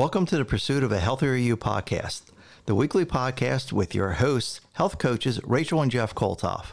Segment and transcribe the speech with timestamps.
[0.00, 2.22] Welcome to the Pursuit of a Healthier You podcast,
[2.64, 6.68] the weekly podcast with your hosts, health coaches Rachel and Jeff Koltoff.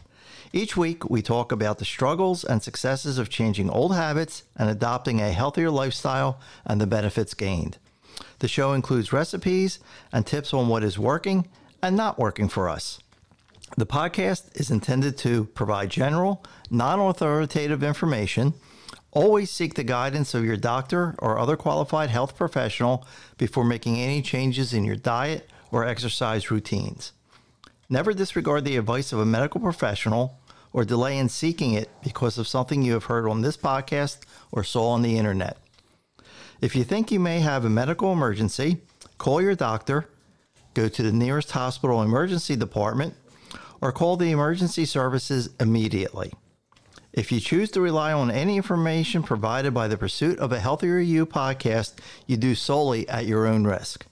[0.54, 5.20] Each week, we talk about the struggles and successes of changing old habits and adopting
[5.20, 7.78] a healthier lifestyle and the benefits gained.
[8.40, 9.80] The show includes recipes
[10.14, 11.50] and tips on what is working
[11.84, 13.02] and not working for us.
[13.76, 18.54] The podcast is intended to provide general, non authoritative information.
[19.18, 23.04] Always seek the guidance of your doctor or other qualified health professional
[23.40, 27.14] before making any changes in your diet or exercise routines.
[27.90, 30.38] Never disregard the advice of a medical professional
[30.72, 34.20] or delay in seeking it because of something you have heard on this podcast
[34.52, 35.58] or saw on the internet.
[36.62, 38.82] If you think you may have a medical emergency,
[39.18, 40.08] call your doctor,
[40.76, 43.16] go to the nearest hospital emergency department,
[43.82, 46.34] or call the emergency services immediately.
[47.18, 51.00] If you choose to rely on any information provided by the Pursuit of a Healthier
[51.00, 51.94] You podcast,
[52.28, 54.06] you do solely at your own risk.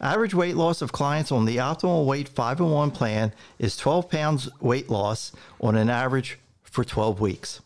[0.00, 4.08] Average weight loss of clients on the Optimal Weight 5 in 1 plan is 12
[4.08, 7.60] pounds weight loss on an average for 12 weeks.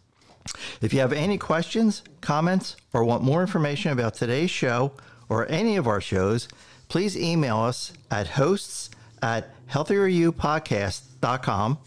[0.80, 4.92] If you have any questions, comments, or want more information about today's show
[5.28, 6.48] or any of our shows,
[6.88, 8.88] please email us at hosts
[9.20, 11.78] at healthieryoupodcast.com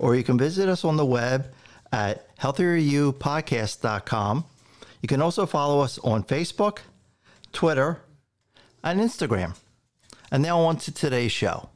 [0.00, 1.52] or you can visit us on the web
[1.92, 4.44] at healthieryoupodcast.com.
[5.02, 6.80] You can also follow us on Facebook,
[7.52, 8.00] Twitter,
[8.82, 9.56] and Instagram.
[10.30, 11.70] And now on to today's show.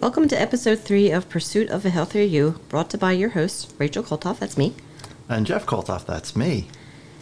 [0.00, 3.72] Welcome to episode three of Pursuit of a Healthier You, brought to by your host,
[3.78, 4.74] Rachel Koltoff, that's me.
[5.28, 6.66] And Jeff Koltoff, that's me.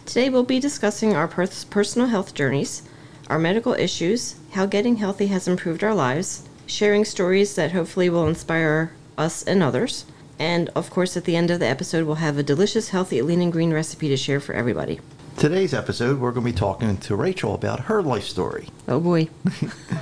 [0.05, 2.83] Today we'll be discussing our pers- personal health journeys,
[3.29, 8.27] our medical issues, how getting healthy has improved our lives, sharing stories that hopefully will
[8.27, 10.05] inspire us and others,
[10.39, 13.41] and of course, at the end of the episode, we'll have a delicious, healthy lean
[13.41, 14.99] and green recipe to share for everybody.
[15.37, 18.67] Today's episode, we're going to be talking to Rachel about her life story.
[18.87, 19.29] Oh boy.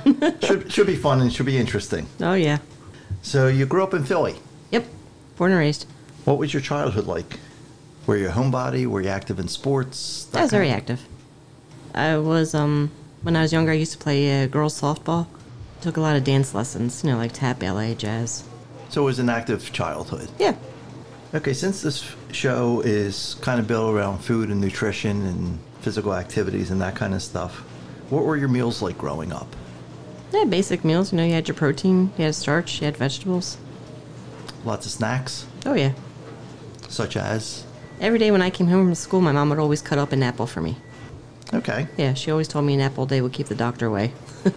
[0.42, 2.06] should, should be fun and should be interesting.
[2.20, 2.58] Oh yeah.
[3.22, 4.36] So, you grew up in Philly.
[4.70, 4.84] Yep.
[5.36, 5.86] Born and raised.
[6.24, 7.38] What was your childhood like?
[8.06, 8.86] Were you a homebody?
[8.86, 10.28] Were you active in sports?
[10.34, 11.06] I was very kind active.
[11.94, 12.90] I was, um,
[13.22, 15.26] when I was younger, I used to play uh, girls softball.
[15.80, 18.44] Took a lot of dance lessons, you know, like tap, ballet, jazz.
[18.92, 20.28] So, it was an active childhood.
[20.38, 20.54] Yeah.
[21.34, 26.70] Okay, since this show is kind of built around food and nutrition and physical activities
[26.70, 27.54] and that kind of stuff,
[28.10, 29.46] what were your meals like growing up?
[30.30, 31.10] Yeah, basic meals.
[31.10, 33.56] You know, you had your protein, you had starch, you had vegetables.
[34.66, 35.92] Lots of snacks, Oh, yeah.
[36.90, 37.64] such as.
[37.98, 40.22] Every day when I came home from school, my mom would always cut up an
[40.22, 40.76] apple for me.
[41.54, 41.86] Okay.
[41.96, 44.12] Yeah, she always told me an apple a day would keep the doctor away.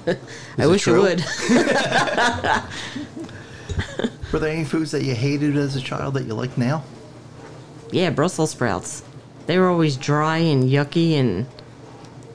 [0.57, 1.05] I wish true?
[1.05, 1.25] it would.
[4.35, 6.83] Were there any foods that you hated as a child that you like now?
[7.89, 9.01] yeah, Brussels sprouts.
[9.45, 11.45] They were always dry and yucky, and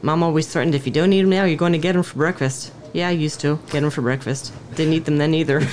[0.01, 2.17] mom always threatened if you don't eat them now, you're going to get them for
[2.17, 2.73] breakfast.
[2.95, 4.51] Yeah, I used to get them for breakfast.
[4.77, 5.61] Didn't eat them then either.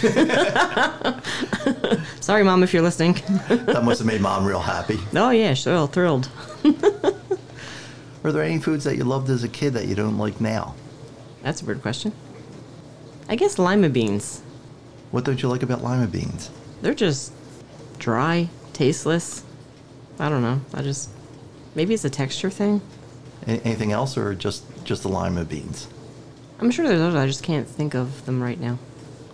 [2.19, 3.13] Sorry, mom, if you're listening.
[3.47, 4.99] That must have made mom real happy.
[5.15, 6.29] oh yeah, sure, thrilled.
[8.21, 10.75] Were there any foods that you loved as a kid that you don't like now?
[11.41, 12.11] That's a weird question.
[13.29, 14.41] I guess lima beans.
[15.11, 16.49] What don't you like about lima beans?
[16.81, 17.31] They're just
[17.97, 19.43] dry, tasteless.
[20.19, 20.61] I don't know.
[20.73, 21.09] I just
[21.75, 22.81] maybe it's a texture thing.
[23.45, 25.87] Anything else, or just just the lima beans?
[26.59, 27.15] I'm sure there's others.
[27.15, 28.79] I just can't think of them right now.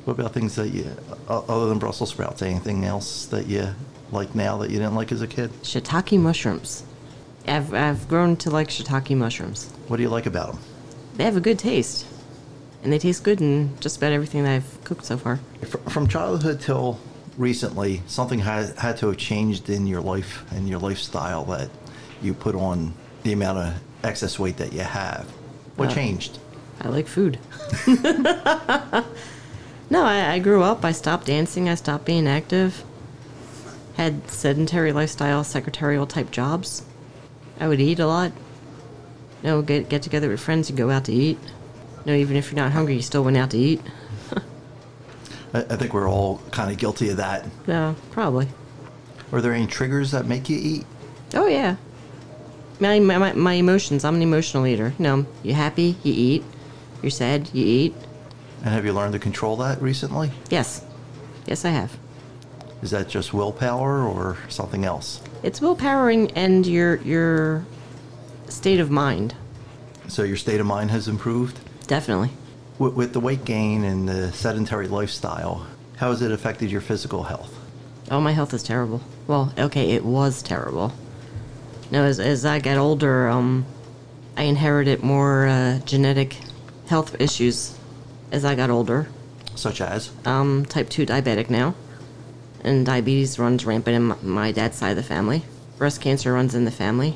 [0.05, 0.85] What about things that you,
[1.29, 2.41] other than Brussels sprouts?
[2.41, 3.69] Anything else that you
[4.11, 5.49] like now that you didn't like as a kid?
[5.63, 6.83] Shiitake mushrooms.
[7.47, 9.71] I've I've grown to like shiitake mushrooms.
[9.87, 10.61] What do you like about them?
[11.15, 12.05] They have a good taste,
[12.83, 15.39] and they taste good in just about everything that I've cooked so far.
[15.89, 16.99] From childhood till
[17.37, 21.69] recently, something had had to have changed in your life and your lifestyle that
[22.21, 23.73] you put on the amount of
[24.03, 25.25] excess weight that you have.
[25.77, 26.39] What Uh, changed?
[26.81, 27.39] I like food.
[27.87, 28.03] no,
[30.03, 30.83] I, I grew up.
[30.83, 31.69] I stopped dancing.
[31.69, 32.83] I stopped being active.
[33.95, 36.83] Had sedentary lifestyle, secretarial type jobs.
[37.59, 38.31] I would eat a lot.
[39.43, 41.37] No, get get together with friends and go out to eat.
[42.05, 43.81] No, even if you're not hungry, you still went out to eat.
[45.53, 47.45] I, I think we're all kind of guilty of that.
[47.67, 48.47] No, probably.
[49.31, 50.85] Are there any triggers that make you eat?
[51.33, 51.77] Oh yeah.
[52.79, 54.03] My, my my emotions.
[54.03, 54.93] I'm an emotional eater.
[54.99, 56.43] No, you happy, you eat.
[57.01, 57.95] You're sad, you eat.
[58.63, 60.31] And have you learned to control that recently?
[60.49, 60.85] Yes,
[61.45, 61.97] yes, I have.
[62.81, 65.21] Is that just willpower or something else?
[65.41, 67.65] It's willpowering and your your
[68.49, 69.35] state of mind.
[70.07, 71.59] So your state of mind has improved?
[71.87, 72.29] Definitely.
[72.79, 77.23] With, with the weight gain and the sedentary lifestyle, how has it affected your physical
[77.23, 77.53] health?
[78.11, 79.01] Oh, my health is terrible.
[79.27, 80.93] Well, okay, it was terrible.
[81.91, 83.65] Now, as, as I got older, um,
[84.35, 86.37] I inherited more uh, genetic
[86.87, 87.77] health issues
[88.31, 89.07] as I got older.
[89.55, 90.11] Such as?
[90.25, 91.75] I'm type 2 diabetic now,
[92.63, 95.43] and diabetes runs rampant in my, my dad's side of the family.
[95.77, 97.15] Breast cancer runs in the family.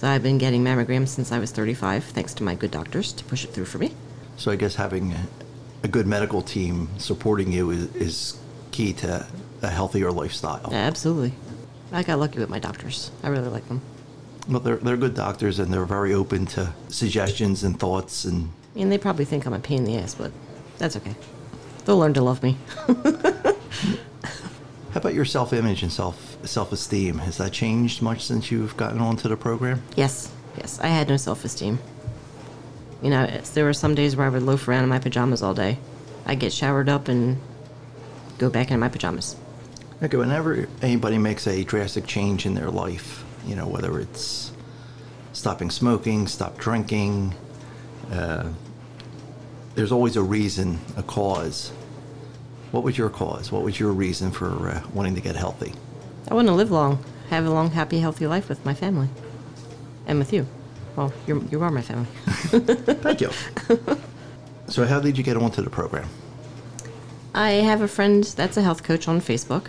[0.00, 3.22] So I've been getting mammograms since I was 35, thanks to my good doctors to
[3.24, 3.92] push it through for me.
[4.38, 5.14] So I guess having
[5.82, 8.38] a good medical team supporting you is, is
[8.70, 9.26] key to
[9.60, 10.70] a healthier lifestyle.
[10.70, 11.34] Yeah, absolutely.
[11.92, 13.10] I got lucky with my doctors.
[13.22, 13.82] I really like them.
[14.48, 18.24] Well, they're, they're good doctors and they're very open to suggestions and thoughts.
[18.24, 20.32] And I mean, they probably think I'm a pain in the ass, but
[20.78, 21.14] that's okay.
[21.84, 22.56] They'll learn to love me.
[24.92, 27.18] how about your self image and self self esteem?
[27.18, 29.82] Has that changed much since you've gotten onto the program?
[29.96, 30.80] Yes, yes.
[30.80, 31.78] I had no self esteem.
[33.02, 35.54] You know, there were some days where I would loaf around in my pajamas all
[35.54, 35.78] day.
[36.26, 37.38] I'd get showered up and
[38.38, 39.36] go back in my pajamas.
[40.02, 44.52] Okay, whenever anybody makes a drastic change in their life, you know, whether it's
[45.32, 47.34] stopping smoking, stop drinking,
[48.10, 48.48] uh,
[49.74, 51.72] there's always a reason, a cause.
[52.70, 53.50] What was your cause?
[53.50, 55.72] What was your reason for uh, wanting to get healthy?
[56.30, 59.08] I want to live long, have a long, happy, healthy life with my family,
[60.06, 60.46] and with you.
[60.94, 62.06] Well, you're, you are my family.
[62.26, 63.30] Thank you.
[64.68, 66.08] so, how did you get onto the program?
[67.34, 69.66] I have a friend that's a health coach on Facebook,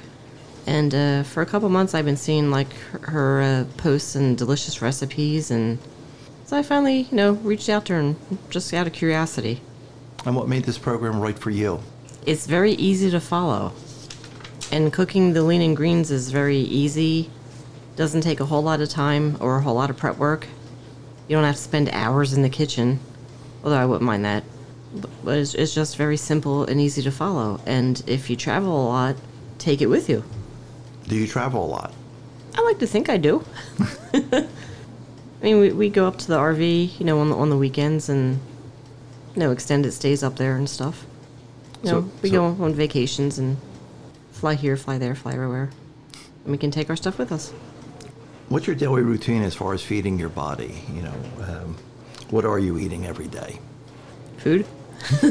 [0.67, 4.37] and uh, for a couple months I've been seeing like her, her uh, posts and
[4.37, 5.79] delicious recipes, and
[6.45, 8.15] so I finally, you know, reached out to her and
[8.51, 9.61] just out of curiosity.
[10.25, 11.81] And what made this program right for you?
[12.23, 13.73] It's very easy to follow,
[14.71, 17.31] and cooking the lean and greens is very easy.
[17.95, 20.45] Doesn't take a whole lot of time or a whole lot of prep work.
[21.27, 22.99] You don't have to spend hours in the kitchen,
[23.63, 24.43] although I wouldn't mind that.
[25.23, 27.59] But it's, it's just very simple and easy to follow.
[27.65, 29.15] And if you travel a lot,
[29.57, 30.23] take it with you.
[31.07, 31.93] Do you travel a lot?
[32.55, 33.43] I like to think I do.
[34.13, 34.47] I
[35.41, 38.09] mean, we, we go up to the RV, you know, on the, on the weekends
[38.09, 38.39] and,
[39.33, 41.05] you know, extended stays up there and stuff.
[41.83, 43.57] You So- know, we so- go on vacations and
[44.31, 45.69] fly here, fly there, fly everywhere.
[46.43, 47.51] And we can take our stuff with us.
[48.49, 50.83] What's your daily routine as far as feeding your body?
[50.93, 51.13] You know,
[51.43, 51.77] um,
[52.29, 53.59] what are you eating every day?
[54.37, 54.65] Food?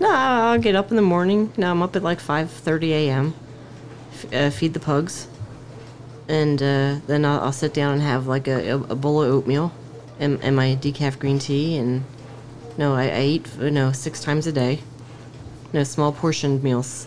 [0.00, 1.52] no, I'll get up in the morning.
[1.56, 3.34] No, I'm up at like 5.30 a.m.
[4.12, 5.28] F- uh, feed the pugs.
[6.28, 9.72] And uh, then I'll, I'll sit down and have like a, a bowl of oatmeal
[10.18, 11.76] and, and my decaf green tea.
[11.76, 12.04] And
[12.82, 14.80] no, I, I eat you know six times a day.
[15.72, 17.06] No small portioned meals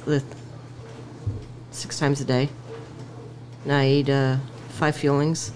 [1.72, 2.48] six times a day.
[3.66, 4.38] And I eat uh,
[4.70, 5.52] five fuelings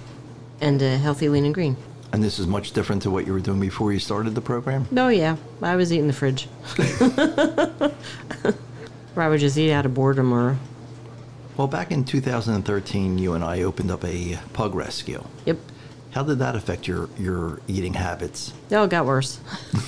[0.59, 1.77] and uh, healthy lean and green.
[2.11, 4.87] And this is much different to what you were doing before you started the program?
[4.97, 6.49] Oh yeah, I was eating the fridge.
[9.15, 10.57] or I would just eat out of boredom, or
[11.55, 15.23] Well, back in 2013, you and I opened up a pug rescue.
[15.45, 15.57] yep.
[16.11, 18.53] How did that affect your, your eating habits?
[18.71, 19.39] Oh, it got worse.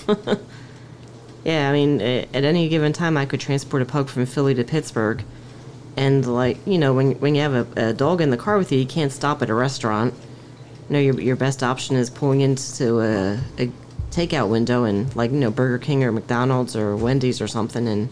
[1.43, 4.63] yeah, I mean, at any given time, I could transport a pug from Philly to
[4.63, 5.23] Pittsburgh,
[5.97, 8.71] and like you know, when when you have a, a dog in the car with
[8.71, 10.13] you, you can't stop at a restaurant.
[10.89, 13.71] You know, your your best option is pulling into a, a
[14.11, 18.09] takeout window and like you know Burger King or McDonald's or Wendy's or something, and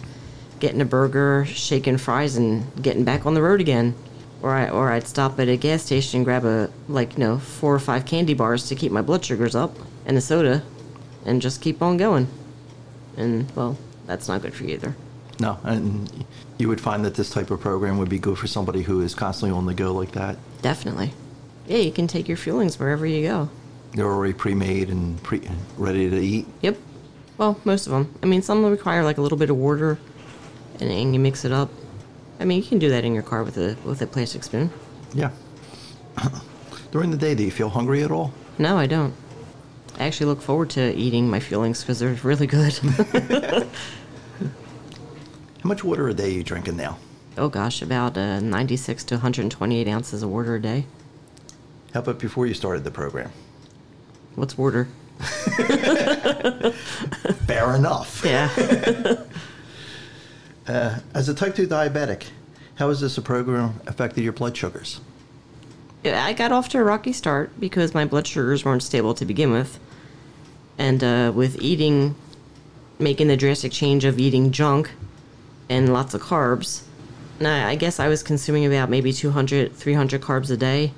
[0.59, 3.93] getting a burger, shaking fries, and getting back on the road again.
[4.41, 7.39] Or I or I'd stop at a gas station and grab a like you know
[7.39, 10.63] four or five candy bars to keep my blood sugars up and a soda,
[11.25, 12.27] and just keep on going.
[13.17, 14.95] And well, that's not good for you either.
[15.39, 16.25] No, and
[16.57, 19.15] you would find that this type of program would be good for somebody who is
[19.15, 20.37] constantly on the go like that.
[20.61, 21.13] Definitely.
[21.67, 23.49] Yeah, you can take your fuelings wherever you go.
[23.93, 25.41] They're already pre-made and pre
[25.77, 26.47] ready to eat.
[26.61, 26.77] Yep.
[27.37, 28.13] Well, most of them.
[28.21, 29.97] I mean, some will require like a little bit of water,
[30.79, 31.69] and, and you mix it up.
[32.39, 34.71] I mean, you can do that in your car with a with a plastic spoon.
[35.13, 35.31] Yeah.
[36.91, 38.33] During the day, do you feel hungry at all?
[38.57, 39.13] No, I don't.
[39.99, 42.73] I actually look forward to eating my feelings because they're really good.
[45.61, 46.97] How much water a day are you drinking now?
[47.37, 50.85] oh gosh, about uh, 96 to 128 ounces of water a day.
[51.93, 53.31] How about before you started the program?
[54.35, 54.87] What's water?
[57.47, 58.23] Fair enough.
[58.25, 58.49] Yeah.
[60.69, 62.25] As a type 2 diabetic,
[62.75, 65.01] how has this program affected your blood sugars?
[66.05, 69.51] I got off to a rocky start because my blood sugars weren't stable to begin
[69.51, 69.79] with.
[70.77, 72.15] And uh, with eating,
[72.99, 74.91] making the drastic change of eating junk
[75.69, 76.83] and lots of carbs,
[77.41, 80.93] I, I guess I was consuming about maybe 200, 300 carbs a day.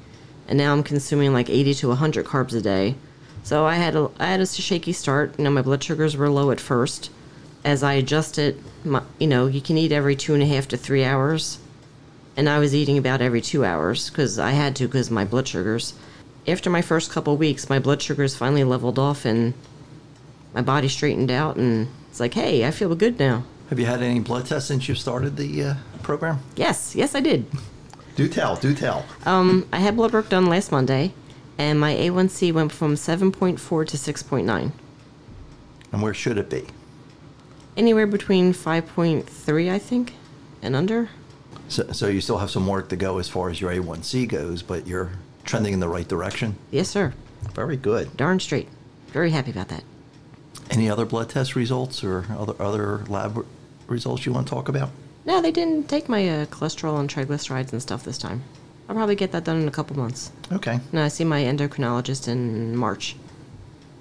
[0.49, 2.95] And now I'm consuming like 80 to 100 carbs a day.
[3.43, 5.33] So I had a, I had a shaky start.
[5.37, 7.09] You know, my blood sugars were low at first.
[7.63, 10.77] As I adjusted, my, you know, you can eat every two and a half to
[10.77, 11.59] three hours
[12.37, 15.47] and I was eating about every two hours because I had to because my blood
[15.47, 15.93] sugars.
[16.47, 19.53] after my first couple weeks, my blood sugars finally leveled off and
[20.53, 23.43] my body straightened out, and it's like, hey, I feel good now.
[23.69, 26.39] Have you had any blood tests since you started the uh, program?
[26.57, 27.45] Yes, yes, I did.
[28.17, 29.05] Do tell, do tell.
[29.25, 31.13] Um, I had blood work done last Monday,
[31.57, 34.71] and my A1C went from 7.4 to 6.9.
[35.93, 36.65] And where should it be?
[37.77, 40.13] Anywhere between 5.3, I think,
[40.61, 41.09] and under.
[41.69, 44.61] So, so you still have some work to go as far as your A1C goes,
[44.61, 45.11] but you're
[45.45, 46.57] trending in the right direction.
[46.69, 47.13] Yes, sir.
[47.53, 48.15] Very good.
[48.17, 48.67] Darn straight.
[49.07, 49.83] Very happy about that.
[50.69, 53.45] Any other blood test results or other other lab
[53.87, 54.89] results you want to talk about?
[55.25, 58.43] No, they didn't take my uh, cholesterol and triglycerides and stuff this time.
[58.87, 60.31] I'll probably get that done in a couple months.
[60.51, 60.79] Okay.
[60.91, 63.15] No, I see my endocrinologist in March.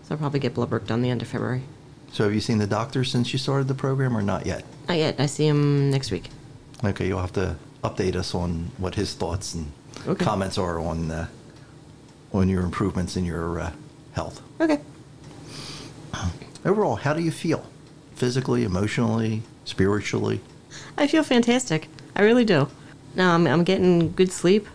[0.05, 1.63] So I'll probably get blood work done the end of February.
[2.13, 4.65] So have you seen the doctor since you started the program or not yet?
[4.89, 5.17] Not yet.
[5.19, 6.29] I see him next week.
[6.85, 9.71] Okay, you'll have to update us on what his thoughts and
[10.07, 10.25] Okay.
[10.25, 11.27] comments are on uh,
[12.33, 13.73] on your improvements in your uh,
[14.13, 14.41] health.
[14.61, 14.81] Okay.
[16.65, 17.65] Overall, how do you feel?
[18.15, 20.41] Physically, emotionally, spiritually?
[20.99, 21.89] I feel fantastic.
[22.15, 22.69] I really do.
[23.15, 24.67] Now I'm, I'm getting good sleep.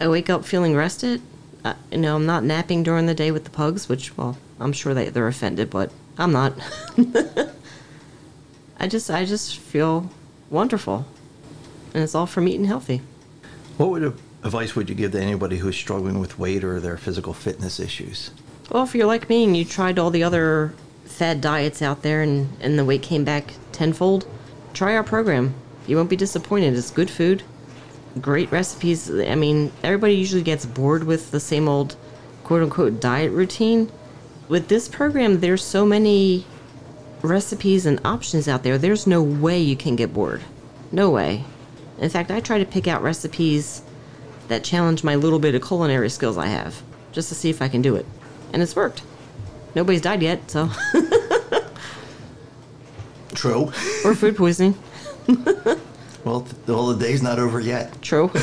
[0.00, 1.20] I wake up feeling rested.
[1.64, 4.72] Uh, you know, I'm not napping during the day with the pugs, which, well, I'm
[4.72, 6.54] sure they, they're offended, but I'm not.
[8.78, 10.10] I just, I just feel
[10.50, 11.06] wonderful.
[11.94, 13.02] And it's all from eating healthy.
[13.76, 17.34] What would advice would you give to anybody who's struggling with weight or their physical
[17.34, 18.30] fitness issues?
[18.70, 22.22] Well, if you're like me and you tried all the other fad diets out there
[22.22, 24.26] and, and the weight came back tenfold,
[24.74, 25.54] try our program.
[25.86, 26.74] You won't be disappointed.
[26.74, 27.42] It's good food,
[28.20, 29.10] great recipes.
[29.10, 31.96] I mean, everybody usually gets bored with the same old
[32.44, 33.90] quote unquote diet routine.
[34.48, 36.46] With this program, there's so many
[37.22, 38.78] recipes and options out there.
[38.78, 40.42] There's no way you can get bored.
[40.92, 41.44] No way.
[41.98, 43.82] In fact, I try to pick out recipes
[44.48, 46.80] that challenge my little bit of culinary skills I have,
[47.12, 48.06] just to see if I can do it.
[48.52, 49.02] And it's worked.
[49.74, 50.70] Nobody's died yet, so.
[53.34, 53.72] True.
[54.04, 54.74] or food poisoning.
[56.24, 58.02] Well, th- well, the day's not over yet.
[58.02, 58.32] True.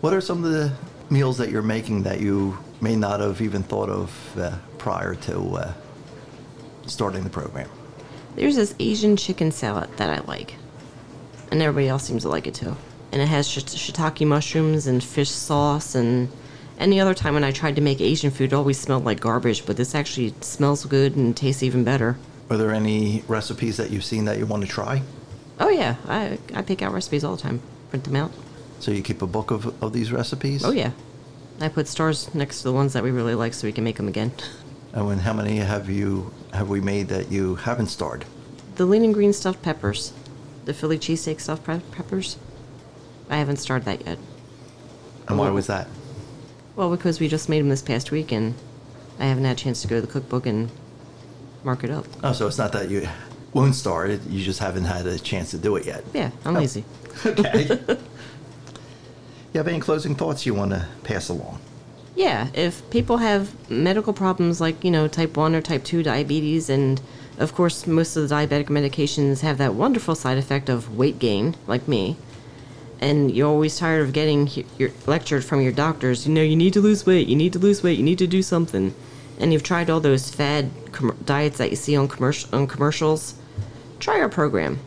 [0.00, 0.72] What are some of the
[1.10, 5.38] meals that you're making that you may not have even thought of uh, prior to
[5.56, 5.72] uh,
[6.86, 7.70] starting the program?
[8.34, 10.56] There's this Asian chicken salad that I like.
[11.50, 12.76] And everybody else seems to like it too.
[13.12, 16.28] And it has shit- shiitake mushrooms and fish sauce and
[16.78, 19.64] any other time when I tried to make Asian food, it always smelled like garbage,
[19.66, 22.16] but this actually smells good and tastes even better.
[22.50, 25.02] Are there any recipes that you've seen that you want to try?
[25.60, 27.60] Oh yeah, I, I pick out recipes all the time,
[27.90, 28.32] print them out.
[28.80, 30.64] So you keep a book of, of these recipes?
[30.64, 30.90] Oh yeah.
[31.60, 33.96] I put stars next to the ones that we really like so we can make
[33.96, 34.32] them again.
[34.94, 38.24] Oh, and when, how many have you have we made that you haven't starred?
[38.76, 40.12] The lean and green stuffed peppers,
[40.64, 42.36] the Philly cheesesteak stuffed pe- peppers.
[43.30, 44.18] I haven't starred that yet.
[45.28, 45.88] And why was that?
[46.76, 48.54] Well, because we just made them this past week, and
[49.18, 50.70] I haven't had a chance to go to the cookbook and
[51.64, 52.06] mark it up.
[52.22, 53.08] Oh, so it's not that you
[53.52, 56.04] won't star it; you just haven't had a chance to do it yet.
[56.12, 56.60] Yeah, I'm oh.
[56.60, 56.84] lazy.
[57.26, 57.78] Okay.
[59.52, 61.60] you have any closing thoughts you want to pass along?
[62.14, 66.68] Yeah, if people have medical problems like, you know, type 1 or type 2 diabetes,
[66.68, 67.00] and
[67.38, 71.54] of course, most of the diabetic medications have that wonderful side effect of weight gain,
[71.66, 72.16] like me,
[73.00, 76.74] and you're always tired of getting your lectured from your doctors, you know, you need
[76.74, 78.94] to lose weight, you need to lose weight, you need to do something,
[79.38, 83.34] and you've tried all those fad com- diets that you see on, commercial- on commercials,
[84.00, 84.78] try our program.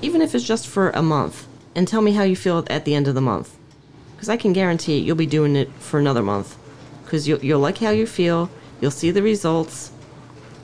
[0.00, 2.94] Even if it's just for a month, and tell me how you feel at the
[2.94, 3.57] end of the month.
[4.18, 6.58] Because I can guarantee you'll be doing it for another month.
[7.04, 9.92] Because you'll, you'll like how you feel, you'll see the results,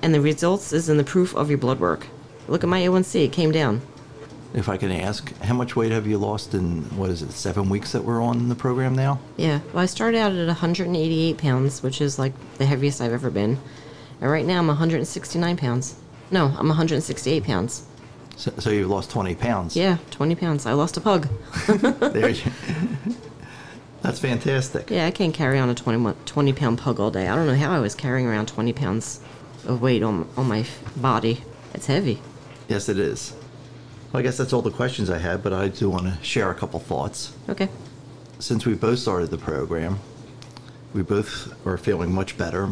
[0.02, 2.08] and the results is in the proof of your blood work.
[2.49, 3.80] Look at my A1C, it came down.
[4.54, 7.68] If I can ask, how much weight have you lost in what is it, seven
[7.68, 9.20] weeks that we're on the program now?
[9.37, 13.30] Yeah, well, I started out at 188 pounds, which is like the heaviest I've ever
[13.30, 13.56] been.
[14.20, 15.94] And right now I'm 169 pounds.
[16.32, 17.87] No, I'm 168 pounds.
[18.37, 19.76] So, so you've lost 20 pounds.
[19.76, 20.66] Yeah, 20 pounds.
[20.66, 21.28] I lost a pug.
[21.68, 22.42] There you,
[24.04, 24.90] that's fantastic.
[24.90, 27.26] Yeah, I can't carry on a 20, 20 pound pug all day.
[27.26, 29.20] I don't know how I was carrying around 20 pounds
[29.66, 30.64] of weight on, on my
[30.96, 31.42] body.
[31.73, 32.20] It's heavy.
[32.68, 33.34] Yes, it is.
[34.12, 36.50] Well, I guess that's all the questions I had, but I do want to share
[36.50, 37.34] a couple thoughts.
[37.49, 37.68] Okay.
[38.38, 39.99] Since we both started the program,
[40.92, 42.68] we both are feeling much better.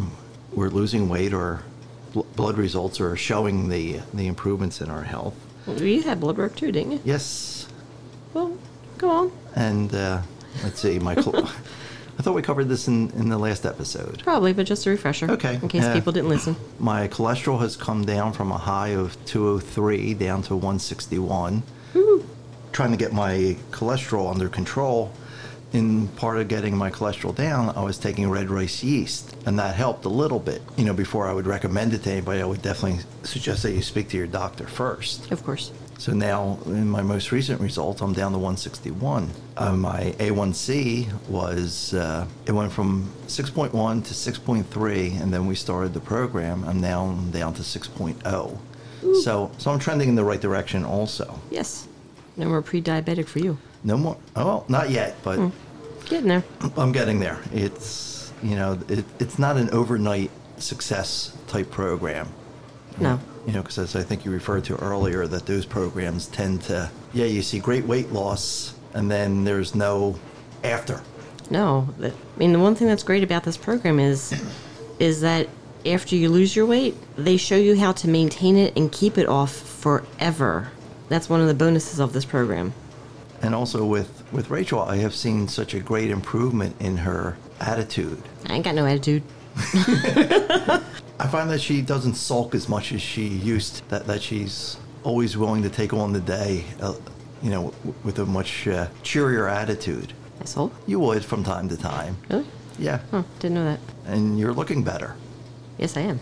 [0.52, 1.32] We're losing weight.
[1.32, 1.62] Our
[2.12, 5.34] bl- blood results are showing the the improvements in our health.
[5.66, 7.00] Well, you had blood work too, didn't you?
[7.04, 7.66] Yes,
[8.34, 8.56] Well,
[8.98, 9.32] go on.
[9.54, 10.22] and uh,
[10.62, 11.48] let's see, Michael.
[12.18, 14.22] I thought we covered this in, in the last episode.
[14.22, 15.30] Probably, but just a refresher.
[15.30, 15.94] Okay, In case yeah.
[15.94, 16.56] people didn't listen.
[16.78, 21.62] My cholesterol has come down from a high of 203 down to 161.
[21.96, 22.24] Ooh.
[22.72, 25.12] Trying to get my cholesterol under control.
[25.72, 29.74] in part of getting my cholesterol down, I was taking red rice yeast, and that
[29.74, 30.60] helped a little bit.
[30.76, 33.80] You know, before I would recommend it to anybody, I would definitely suggest that you
[33.80, 35.30] speak to your doctor first.
[35.32, 35.72] Of course.
[36.02, 39.30] So now, in my most recent results, I'm down to 161.
[39.56, 43.70] Uh, my A1C was, uh, it went from 6.1
[44.06, 46.64] to 6.3, and then we started the program.
[46.64, 48.58] I'm now down to 6.0.
[49.22, 51.38] So, so I'm trending in the right direction also.
[51.52, 51.86] Yes.
[52.36, 53.56] No more pre-diabetic for you.
[53.84, 55.52] No more, oh, not yet, but
[56.06, 56.42] Getting there.
[56.76, 57.38] I'm getting there.
[57.52, 62.26] It's, you know, it, it's not an overnight success type program.
[63.00, 63.18] No.
[63.46, 66.90] You know, because as I think you referred to earlier, that those programs tend to,
[67.12, 70.16] yeah, you see great weight loss, and then there's no
[70.62, 71.02] after.
[71.50, 71.88] No.
[72.00, 74.32] I mean, the one thing that's great about this program is,
[74.98, 75.48] is that
[75.84, 79.28] after you lose your weight, they show you how to maintain it and keep it
[79.28, 80.70] off forever.
[81.08, 82.72] That's one of the bonuses of this program.
[83.42, 88.22] And also with, with Rachel, I have seen such a great improvement in her attitude.
[88.46, 89.24] I ain't got no attitude.
[91.22, 93.88] I find that she doesn't sulk as much as she used.
[93.90, 96.94] That that she's always willing to take on the day, uh,
[97.42, 100.12] you know, w- with a much uh, cheerier attitude.
[100.40, 100.72] Asshole.
[100.86, 102.16] You would from time to time.
[102.28, 102.46] Really?
[102.78, 103.80] Yeah, Huh, didn't know that.
[104.06, 105.14] and you're looking better.
[105.78, 106.18] Yes, I am.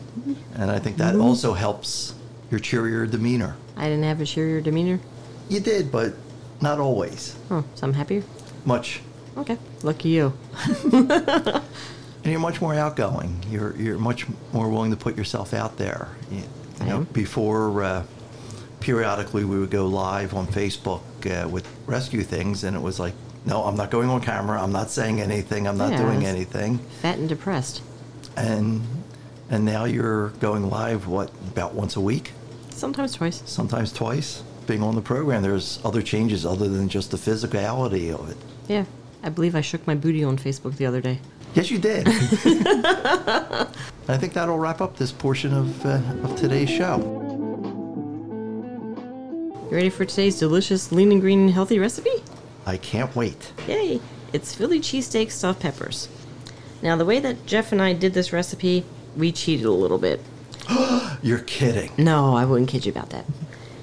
[0.55, 2.15] And I think that also helps
[2.51, 3.55] your cheerier demeanor.
[3.77, 5.01] I didn't have a cheerier demeanor.
[5.49, 6.15] You did, but
[6.61, 7.37] not always.
[7.51, 8.23] Oh, so I'm happier.
[8.67, 9.01] Much.
[9.39, 9.57] Okay.
[9.83, 10.33] Lucky you.
[12.23, 13.43] And you're much more outgoing.
[13.51, 16.09] You're you're much more willing to put yourself out there.
[16.31, 16.43] You,
[16.81, 18.03] you know, before uh,
[18.81, 23.15] periodically we would go live on Facebook uh, with rescue things, and it was like,
[23.47, 24.63] no, I'm not going on camera.
[24.63, 25.67] I'm not saying anything.
[25.67, 26.79] I'm not Yeah, doing anything.
[27.01, 27.83] Fat and depressed.
[28.37, 28.83] And
[29.51, 32.33] and now you're going live what about once a week,
[32.71, 33.43] Sometimes twice.
[33.47, 34.43] sometimes twice.
[34.67, 38.37] Being on the program, there's other changes other than just the physicality of it.
[38.69, 38.85] Yeah.
[39.23, 41.19] I believe I shook my booty on Facebook the other day.
[41.55, 42.07] Yes, you did.
[44.09, 46.99] I think that'll wrap up this portion of, uh, of today's show.
[49.69, 52.23] You ready for today's delicious lean and green and healthy recipe?
[52.67, 53.53] I can't wait.
[53.67, 54.01] Yay!
[54.33, 56.09] It's Philly cheesesteak stuffed peppers.
[56.83, 58.85] Now, the way that Jeff and I did this recipe,
[59.17, 60.21] we cheated a little bit.
[61.23, 61.91] You're kidding.
[61.99, 63.25] No, I wouldn't kid you about that.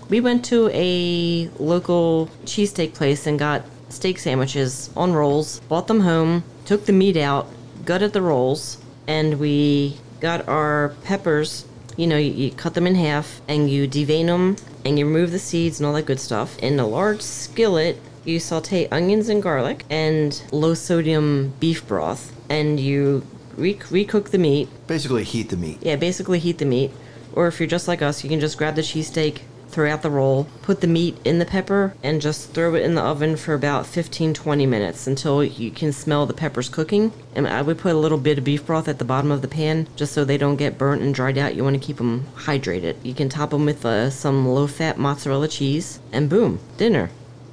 [0.09, 5.99] We went to a local cheesesteak place and got steak sandwiches on rolls, bought them
[5.99, 7.47] home, took the meat out,
[7.87, 11.65] gutted the rolls, and we got our peppers.
[11.95, 15.31] You know, you, you cut them in half and you devein them and you remove
[15.31, 16.59] the seeds and all that good stuff.
[16.59, 22.79] In a large skillet, you saute onions and garlic and low sodium beef broth, and
[22.79, 25.79] you re- recook the meat Basically, heat the meat.
[25.81, 26.91] yeah, basically heat the meat.
[27.33, 29.39] Or if you're just like us, you can just grab the cheesesteak,
[29.69, 32.95] throw out the roll, put the meat in the pepper, and just throw it in
[32.95, 37.11] the oven for about 15 20 minutes until you can smell the peppers cooking.
[37.35, 39.47] And I would put a little bit of beef broth at the bottom of the
[39.47, 41.55] pan just so they don't get burnt and dried out.
[41.55, 42.95] You want to keep them hydrated.
[43.03, 47.09] You can top them with uh, some low fat mozzarella cheese, and boom, dinner.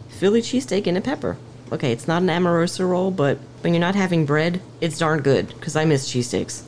[0.08, 1.36] Philly cheesesteak and a pepper.
[1.72, 5.48] Okay, it's not an Amoroso roll, but when you're not having bread, it's darn good
[5.48, 6.62] because I miss cheesesteaks.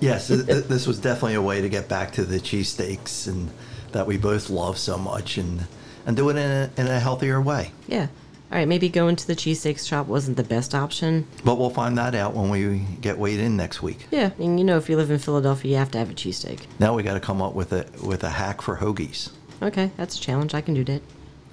[0.00, 3.50] Yes, th- th- this was definitely a way to get back to the cheesesteaks and
[3.92, 5.66] that we both love so much and,
[6.06, 7.72] and do it in a, in a healthier way.
[7.88, 8.08] Yeah.
[8.50, 11.26] All right, maybe going to the cheesesteak shop wasn't the best option.
[11.42, 14.06] But we'll find that out when we get weighed in next week.
[14.10, 16.60] Yeah, and you know, if you live in Philadelphia, you have to have a cheesesteak.
[16.78, 19.30] Now we got to come up with a with a hack for hoagies.
[19.62, 20.52] Okay, that's a challenge.
[20.52, 21.00] I can do that.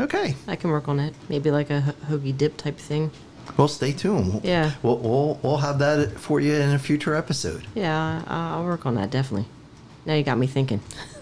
[0.01, 0.35] Okay.
[0.47, 1.13] I can work on it.
[1.29, 3.11] Maybe like a ho- hoagie dip type thing.
[3.57, 4.43] Well, stay tuned.
[4.43, 4.71] Yeah.
[4.83, 7.65] We'll, we'll, we'll have that for you in a future episode.
[7.75, 9.47] Yeah, I'll work on that definitely.
[10.05, 10.81] Now you got me thinking.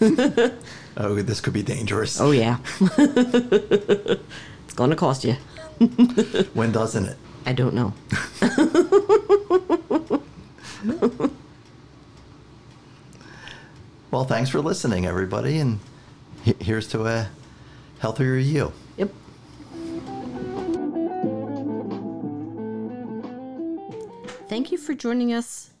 [1.00, 2.20] Oh, this could be dangerous.
[2.20, 5.36] Oh yeah, it's gonna cost you.
[6.54, 7.16] When doesn't it?
[7.46, 7.94] I don't know.
[14.10, 15.80] Well, thanks for listening, everybody, and
[16.42, 17.28] here's to a
[17.98, 18.72] healthier you.
[18.96, 19.10] Yep.
[24.48, 25.72] Thank you for joining us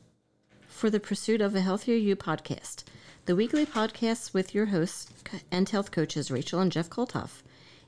[0.68, 2.84] for the Pursuit of a Healthier You podcast,
[3.28, 5.12] the weekly podcast with your hosts
[5.50, 7.42] and health coaches, Rachel and Jeff Koltoff.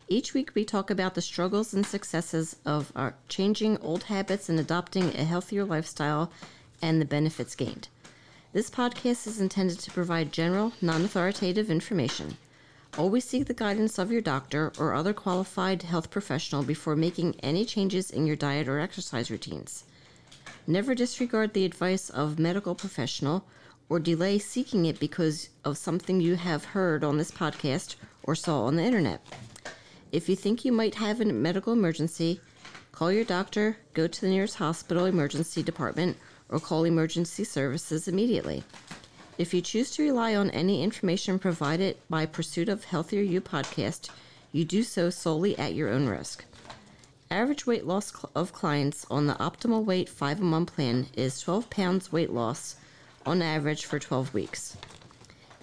[0.06, 4.60] Each week, we talk about the struggles and successes of our changing old habits and
[4.60, 6.30] adopting a healthier lifestyle
[6.82, 7.88] and the benefits gained.
[8.52, 12.36] This podcast is intended to provide general, non authoritative information.
[12.98, 17.64] Always seek the guidance of your doctor or other qualified health professional before making any
[17.64, 19.84] changes in your diet or exercise routines.
[20.66, 23.46] Never disregard the advice of medical professional
[23.90, 28.64] or delay seeking it because of something you have heard on this podcast or saw
[28.64, 29.20] on the internet.
[30.10, 32.40] If you think you might have a medical emergency,
[33.00, 36.18] Call your doctor, go to the nearest hospital emergency department,
[36.50, 38.62] or call emergency services immediately.
[39.38, 44.10] If you choose to rely on any information provided by Pursuit of Healthier You podcast,
[44.52, 46.44] you do so solely at your own risk.
[47.30, 51.70] Average weight loss of clients on the Optimal Weight 5 in 1 plan is 12
[51.70, 52.76] pounds weight loss
[53.26, 54.76] on average for 12 weeks.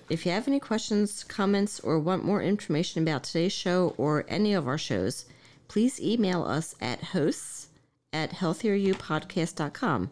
[0.10, 4.54] If you have any questions, comments, or want more information about today's show or any
[4.54, 5.26] of our shows,
[5.68, 7.68] please email us at hosts
[8.14, 10.12] at healthieryoupodcast.com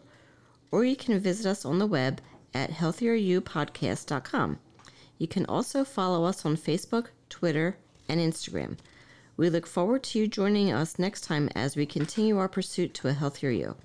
[0.70, 2.20] or you can visit us on the web
[2.52, 4.58] at healthieryoupodcast.com.
[5.18, 7.78] You can also follow us on Facebook, Twitter,
[8.08, 8.76] and Instagram.
[9.36, 13.08] We look forward to you joining us next time as we continue our pursuit to
[13.08, 13.76] a healthier you.